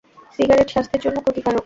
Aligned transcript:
Cigarette, 0.35 0.67
স্বাস্থ্যের 0.69 1.01
জন্য 1.01 1.17
ক্ষতিকারক। 1.21 1.59